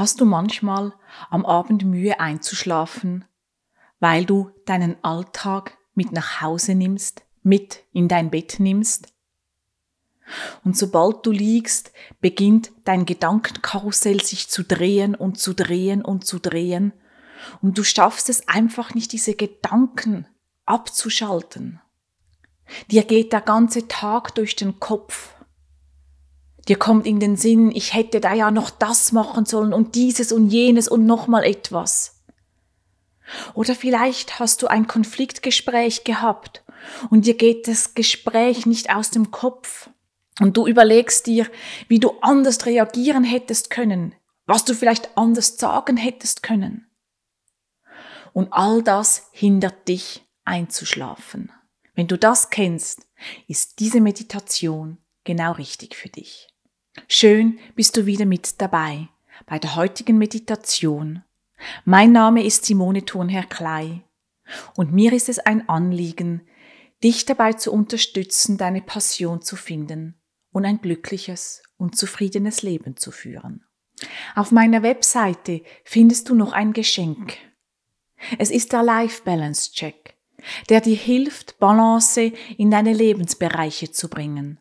[0.00, 0.94] Hast du manchmal
[1.28, 3.26] am Abend Mühe einzuschlafen,
[3.98, 9.12] weil du deinen Alltag mit nach Hause nimmst, mit in dein Bett nimmst?
[10.64, 11.92] Und sobald du liegst,
[12.22, 16.94] beginnt dein Gedankenkarussell sich zu drehen und zu drehen und zu drehen.
[17.60, 20.26] Und du schaffst es einfach nicht, diese Gedanken
[20.64, 21.78] abzuschalten.
[22.90, 25.34] Dir geht der ganze Tag durch den Kopf.
[26.68, 30.32] Dir kommt in den Sinn, ich hätte da ja noch das machen sollen und dieses
[30.32, 32.22] und jenes und nochmal etwas.
[33.54, 36.64] Oder vielleicht hast du ein Konfliktgespräch gehabt
[37.10, 39.90] und dir geht das Gespräch nicht aus dem Kopf.
[40.40, 41.46] Und du überlegst dir,
[41.88, 44.14] wie du anders reagieren hättest können,
[44.46, 46.86] was du vielleicht anders sagen hättest können.
[48.32, 51.52] Und all das hindert dich einzuschlafen.
[51.94, 53.06] Wenn du das kennst,
[53.48, 56.49] ist diese Meditation genau richtig für dich.
[57.06, 59.08] Schön bist du wieder mit dabei
[59.46, 61.22] bei der heutigen Meditation.
[61.84, 64.02] Mein Name ist Simone Thurnherr Klei
[64.76, 66.42] und mir ist es ein Anliegen,
[67.04, 70.20] dich dabei zu unterstützen, deine Passion zu finden
[70.52, 73.64] und ein glückliches und zufriedenes Leben zu führen.
[74.34, 77.36] Auf meiner Webseite findest du noch ein Geschenk.
[78.38, 80.16] Es ist der Life Balance Check,
[80.68, 84.58] der dir hilft, Balance in deine Lebensbereiche zu bringen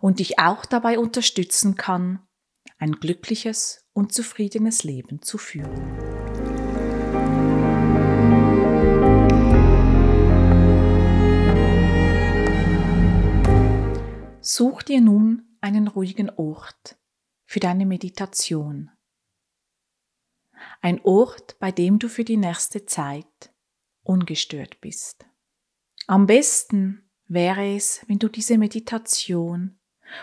[0.00, 2.20] und dich auch dabei unterstützen kann,
[2.78, 6.08] ein glückliches und zufriedenes Leben zu führen.
[14.40, 16.98] Such dir nun einen ruhigen Ort
[17.44, 18.90] für deine Meditation.
[20.80, 23.52] Ein Ort, bei dem du für die nächste Zeit
[24.02, 25.26] ungestört bist.
[26.06, 29.78] Am besten wäre es, wenn du diese Meditation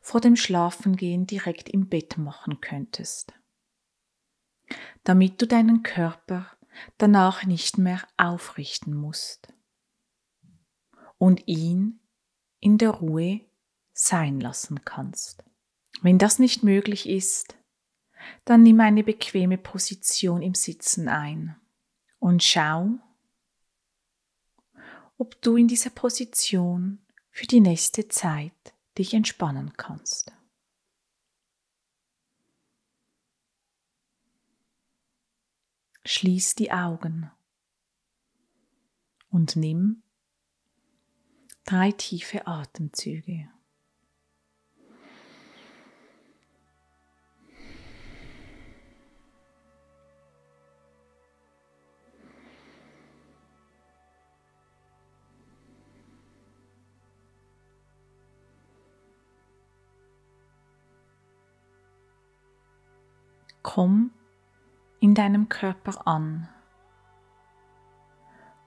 [0.00, 3.34] vor dem Schlafengehen direkt im Bett machen könntest,
[5.04, 6.50] damit du deinen Körper
[6.98, 9.52] danach nicht mehr aufrichten musst
[11.18, 12.00] und ihn
[12.60, 13.40] in der Ruhe
[13.92, 15.44] sein lassen kannst.
[16.02, 17.56] Wenn das nicht möglich ist,
[18.44, 21.56] dann nimm eine bequeme Position im Sitzen ein
[22.18, 22.98] und schau,
[25.18, 26.98] ob du in dieser Position
[27.30, 28.52] für die nächste Zeit
[28.98, 30.32] dich entspannen kannst.
[36.04, 37.30] Schließ die Augen
[39.28, 40.02] und nimm
[41.64, 43.50] drei tiefe Atemzüge.
[63.76, 64.10] Komm
[65.00, 66.48] in deinem Körper an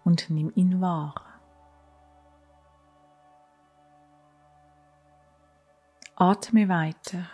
[0.04, 1.16] und nimm ihn wahr.
[6.16, 7.26] Atme weiter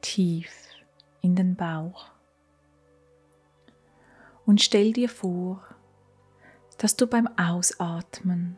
[0.00, 0.50] tief
[1.20, 2.06] in den Bauch
[4.46, 5.62] und stell dir vor,
[6.78, 8.56] dass du beim Ausatmen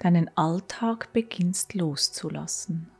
[0.00, 2.90] deinen Alltag beginnst loszulassen,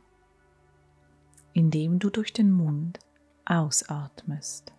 [1.53, 2.97] indem du durch den Mund
[3.45, 4.73] ausatmest.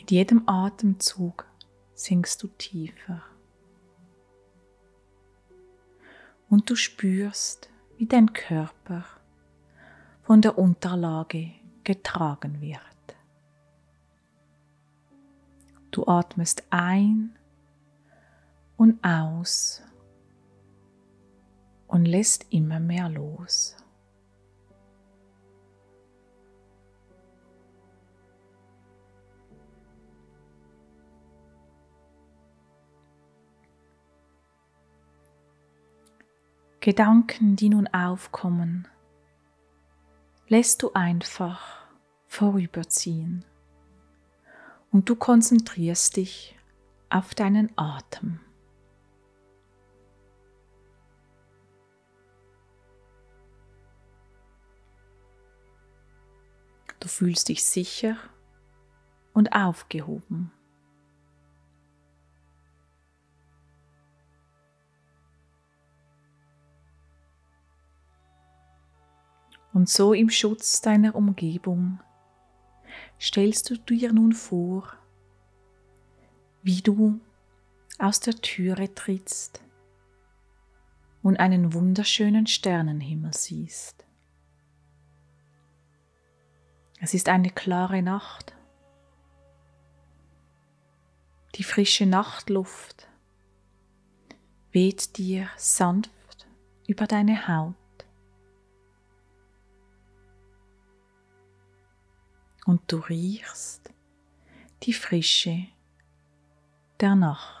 [0.00, 1.44] Mit jedem Atemzug
[1.92, 3.22] sinkst du tiefer.
[6.48, 7.68] Und du spürst,
[7.98, 9.04] wie dein Körper
[10.22, 11.52] von der Unterlage
[11.84, 12.80] getragen wird.
[15.90, 17.36] Du atmest ein
[18.78, 19.82] und aus
[21.88, 23.76] und lässt immer mehr los.
[36.82, 38.88] Gedanken, die nun aufkommen,
[40.48, 41.86] lässt du einfach
[42.26, 43.44] vorüberziehen
[44.90, 46.58] und du konzentrierst dich
[47.10, 48.40] auf deinen Atem.
[56.98, 58.16] Du fühlst dich sicher
[59.34, 60.50] und aufgehoben.
[69.72, 72.00] Und so im Schutz deiner Umgebung
[73.20, 74.92] stellst du dir nun vor,
[76.62, 77.20] wie du
[77.98, 79.62] aus der Türe trittst
[81.22, 84.04] und einen wunderschönen Sternenhimmel siehst.
[87.00, 88.54] Es ist eine klare Nacht.
[91.54, 93.08] Die frische Nachtluft
[94.72, 96.46] weht dir sanft
[96.86, 97.79] über deine Haut.
[102.66, 103.92] Und du riechst
[104.82, 105.66] die Frische
[107.00, 107.60] der Nacht.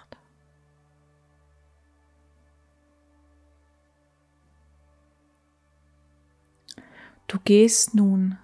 [7.26, 8.38] Du gehst nun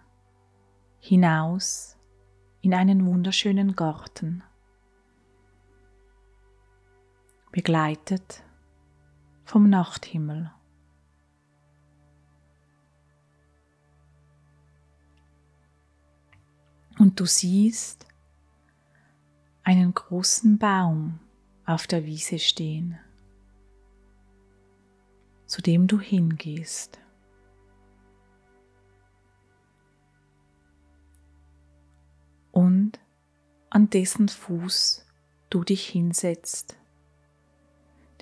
[1.00, 1.96] hinaus
[2.60, 4.44] in einen wunderschönen Garten,
[7.50, 8.44] begleitet
[9.44, 10.52] vom Nachthimmel.
[16.98, 18.06] Und du siehst
[19.62, 21.18] einen großen Baum
[21.66, 22.98] auf der Wiese stehen,
[25.46, 26.98] zu dem du hingehst.
[32.52, 32.98] Und
[33.68, 35.04] an dessen Fuß
[35.50, 36.78] du dich hinsetzt,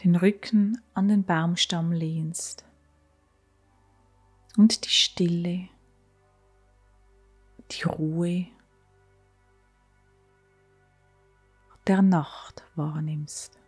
[0.02, 2.64] den Rücken an den Baumstamm lehnst
[4.56, 5.68] und die Stille,
[7.70, 8.46] die Ruhe
[11.86, 13.58] der Nacht wahrnimmst.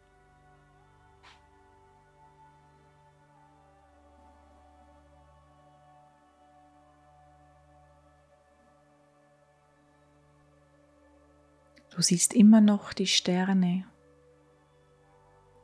[11.91, 13.85] Du siehst immer noch die Sterne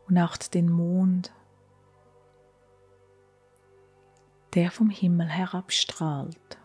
[0.08, 1.30] und auch den Mond,
[4.54, 6.61] der vom Himmel herabstrahlt.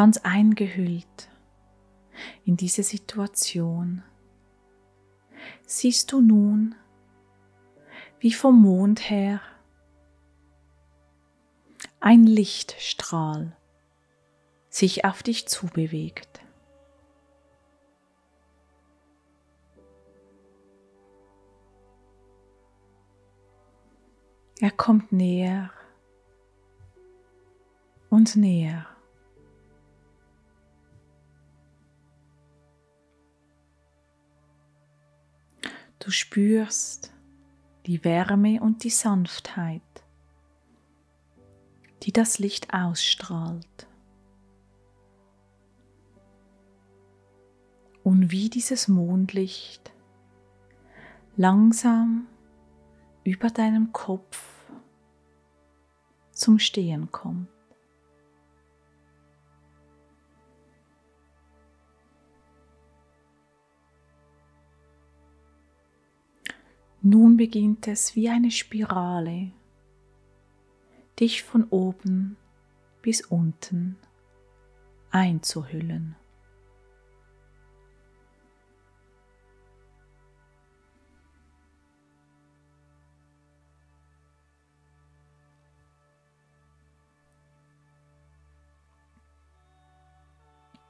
[0.00, 1.28] Ganz eingehüllt
[2.46, 4.02] in diese Situation,
[5.66, 6.74] siehst du nun,
[8.18, 9.42] wie vom Mond her
[12.00, 13.54] ein Lichtstrahl
[14.70, 16.40] sich auf dich zubewegt.
[24.62, 25.70] Er kommt näher
[28.08, 28.89] und näher.
[36.00, 37.12] Du spürst
[37.86, 39.82] die Wärme und die Sanftheit,
[42.02, 43.86] die das Licht ausstrahlt.
[48.02, 49.92] Und wie dieses Mondlicht
[51.36, 52.26] langsam
[53.22, 54.42] über deinem Kopf
[56.32, 57.48] zum Stehen kommt.
[67.02, 69.52] Nun beginnt es wie eine Spirale,
[71.18, 72.36] dich von oben
[73.00, 73.96] bis unten
[75.10, 76.14] einzuhüllen.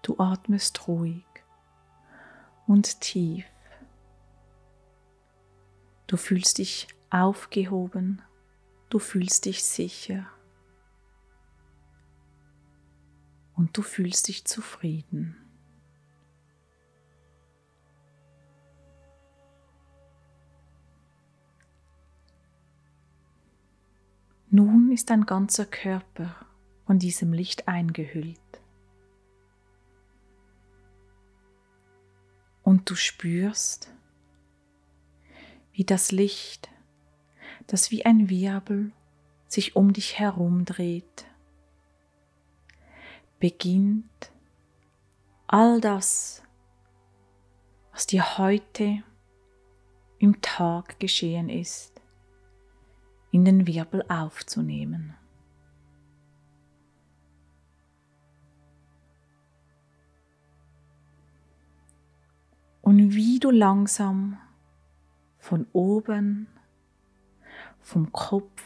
[0.02, 1.22] Du atmest ruhig
[2.66, 3.44] und tief
[6.10, 8.20] Du fühlst dich aufgehoben,
[8.88, 10.28] du fühlst dich sicher
[13.54, 15.36] und du fühlst dich zufrieden.
[24.50, 26.34] Nun ist dein ganzer Körper
[26.86, 28.40] von diesem Licht eingehüllt.
[32.64, 33.94] Und du spürst,
[35.72, 36.68] wie das Licht,
[37.66, 38.92] das wie ein Wirbel
[39.46, 41.26] sich um dich herum dreht,
[43.38, 44.32] beginnt
[45.46, 46.42] all das,
[47.92, 49.02] was dir heute
[50.18, 52.00] im Tag geschehen ist,
[53.32, 55.14] in den Wirbel aufzunehmen.
[62.82, 64.38] Und wie du langsam
[65.40, 66.46] von oben,
[67.80, 68.62] vom Kopf,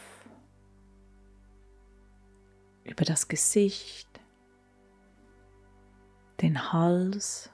[2.83, 4.07] über das Gesicht,
[6.41, 7.49] den Hals,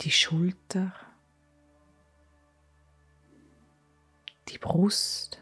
[0.00, 0.92] die Schulter,
[4.48, 5.40] die Brust,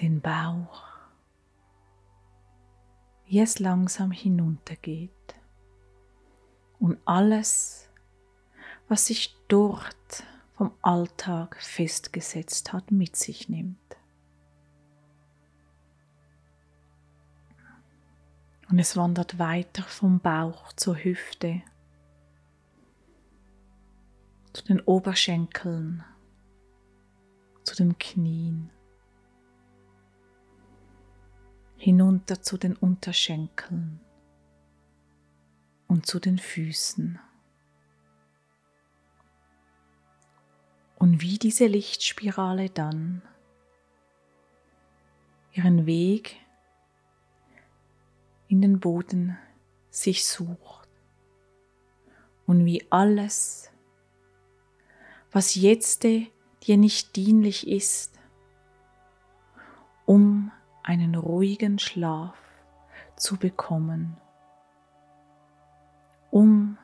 [0.00, 0.84] den Bauch,
[3.26, 5.10] wie es langsam hinuntergeht.
[6.78, 7.89] Und alles,
[8.90, 10.24] was sich dort
[10.56, 13.78] vom Alltag festgesetzt hat, mit sich nimmt.
[18.68, 21.62] Und es wandert weiter vom Bauch zur Hüfte,
[24.52, 26.04] zu den Oberschenkeln,
[27.62, 28.70] zu den Knien,
[31.76, 34.00] hinunter zu den Unterschenkeln
[35.86, 37.20] und zu den Füßen.
[41.00, 43.22] Und wie diese Lichtspirale dann
[45.54, 46.36] ihren Weg
[48.48, 49.38] in den Boden
[49.88, 50.90] sich sucht.
[52.46, 53.72] Und wie alles,
[55.32, 58.20] was jetzt dir nicht dienlich ist,
[60.04, 60.52] um
[60.82, 62.36] einen ruhigen Schlaf
[63.16, 64.18] zu bekommen,
[66.30, 66.76] um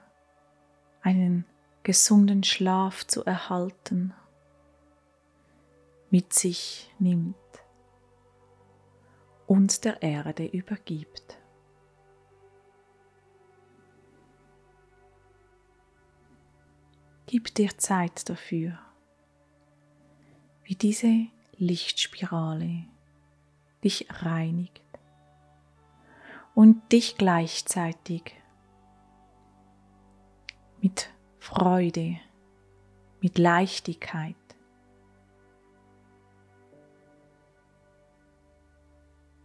[1.02, 1.44] einen
[1.86, 4.12] gesunden Schlaf zu erhalten,
[6.10, 7.36] mit sich nimmt
[9.46, 11.38] und der Erde übergibt.
[17.26, 18.76] Gib dir Zeit dafür,
[20.64, 22.84] wie diese Lichtspirale
[23.84, 24.82] dich reinigt
[26.56, 28.34] und dich gleichzeitig
[30.80, 31.10] mit
[31.46, 32.18] Freude,
[33.20, 34.34] mit Leichtigkeit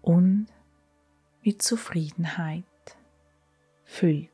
[0.01, 0.48] und
[1.43, 2.63] mit Zufriedenheit
[3.84, 4.30] füllt.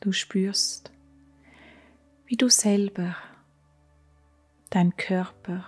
[0.00, 0.92] Du spürst,
[2.26, 3.16] wie du selber,
[4.70, 5.64] dein Körper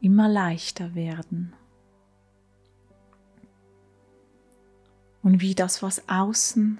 [0.00, 1.54] immer leichter werden.
[5.22, 6.78] Und wie das, was außen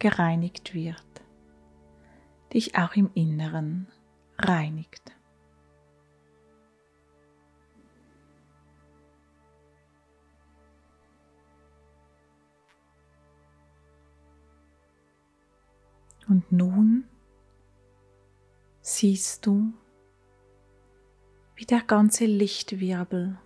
[0.00, 1.04] gereinigt wird,
[2.52, 3.86] dich auch im Inneren
[4.36, 5.13] reinigt.
[16.34, 17.04] Und nun
[18.80, 19.72] siehst du,
[21.54, 23.38] wie der ganze Lichtwirbel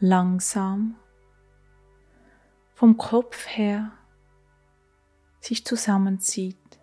[0.00, 0.96] langsam
[2.74, 3.90] vom Kopf her
[5.40, 6.78] sich zusammenzieht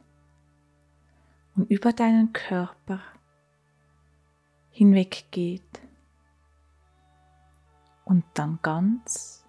[1.56, 3.00] und über deinen Körper
[4.72, 5.82] hinweggeht.
[8.06, 9.46] Und dann ganz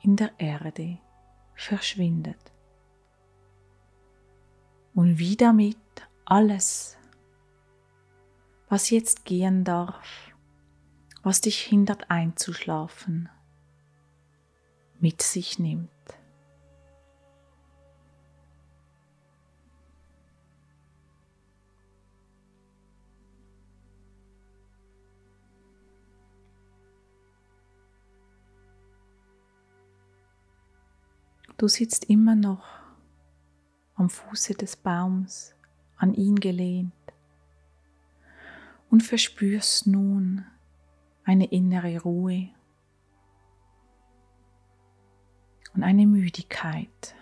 [0.00, 0.96] in der Erde
[1.54, 2.53] verschwindet
[4.94, 5.76] und wie damit
[6.24, 6.96] alles,
[8.68, 10.32] was jetzt gehen darf,
[11.22, 13.28] was dich hindert einzuschlafen,
[15.00, 15.90] mit sich nimmt.
[31.56, 32.83] Du sitzt immer noch
[34.04, 35.54] am Fuße des Baums
[35.96, 36.92] an ihn gelehnt
[38.90, 40.44] und verspürst nun
[41.24, 42.50] eine innere Ruhe
[45.72, 47.14] und eine Müdigkeit.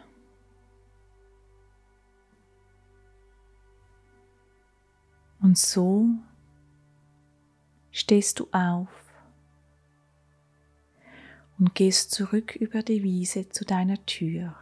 [5.40, 6.08] Und so
[7.92, 8.88] stehst du auf
[11.60, 14.56] und gehst zurück über die Wiese zu deiner Tür.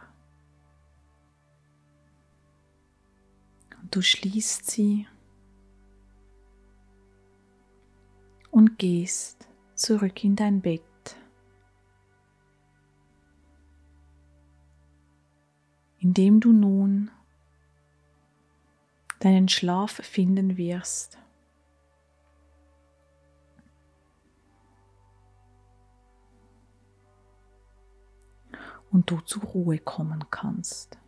[3.91, 5.07] du schließt sie
[8.49, 10.81] und gehst zurück in dein Bett.
[16.01, 17.11] indem du nun
[19.19, 21.19] deinen Schlaf finden wirst.
[28.89, 31.00] Und du zur Ruhe kommen kannst.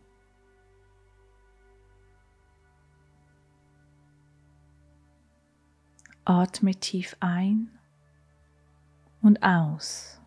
[6.24, 7.70] Atme tief ein
[9.20, 10.20] und aus.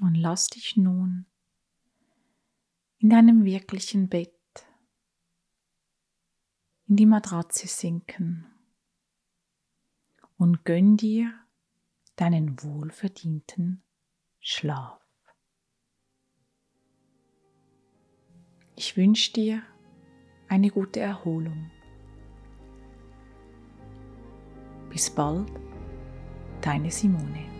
[0.00, 1.26] Und lass dich nun
[2.98, 4.32] in deinem wirklichen Bett
[6.86, 8.46] in die Matratze sinken
[10.36, 11.32] und gönn dir
[12.16, 13.82] deinen wohlverdienten
[14.40, 15.00] Schlaf.
[18.76, 19.62] Ich wünsche dir
[20.48, 21.70] eine gute Erholung.
[24.90, 25.50] Bis bald,
[26.60, 27.53] deine Simone.